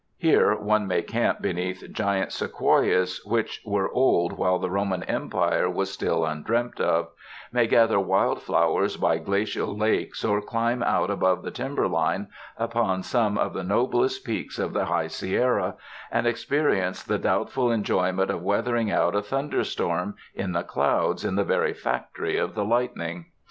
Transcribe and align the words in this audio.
Here 0.17 0.55
one 0.55 0.87
may 0.87 1.03
camp 1.03 1.41
beneath 1.43 1.85
giant 1.91 2.31
sequoias 2.31 3.21
which 3.23 3.61
were 3.63 3.91
old 3.91 4.31
76 4.31 4.37
THE 4.37 4.37
MOUNTAINS 4.39 4.39
while 4.39 4.57
the 4.57 4.69
Roman 4.71 5.03
Empire 5.03 5.69
was 5.69 5.91
still 5.93 6.25
undreamt 6.25 6.79
of; 6.79 7.09
may 7.51 7.67
gather 7.67 7.99
wild 7.99 8.41
flowers 8.41 8.97
by 8.97 9.19
glacial 9.19 9.77
lakes, 9.77 10.25
or 10.25 10.41
climb 10.41 10.81
out 10.81 11.11
above 11.11 11.43
the 11.43 11.51
timber 11.51 11.87
line 11.87 12.29
upon 12.57 13.03
some 13.03 13.37
of 13.37 13.53
the 13.53 13.63
noblest 13.63 14.25
peaks 14.25 14.57
of 14.57 14.73
the 14.73 14.85
High 14.85 15.05
Sierra, 15.05 15.75
and 16.09 16.25
experience 16.25 17.03
the 17.03 17.19
doubt 17.19 17.51
ful 17.51 17.71
enjoyment 17.71 18.31
of 18.31 18.41
weathering 18.41 18.89
out 18.89 19.13
a 19.15 19.21
thunder 19.21 19.63
storm 19.63 20.15
in 20.33 20.53
the 20.53 20.63
clouds 20.63 21.23
in 21.23 21.35
the 21.35 21.43
very 21.43 21.73
factory 21.75 22.37
of 22.39 22.55
the 22.55 22.65
lightning. 22.65 23.27